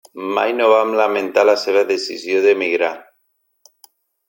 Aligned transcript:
Mai 0.35 0.53
no 0.59 0.69
van 0.71 0.93
lamentar 0.99 1.43
la 1.51 1.55
seva 1.65 1.85
decisió 1.91 2.41
d'emigrar. 2.47 2.93